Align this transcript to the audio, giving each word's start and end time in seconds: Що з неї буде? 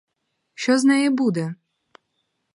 Що 0.53 0.79
з 0.79 0.83
неї 0.83 1.09
буде? 1.09 1.55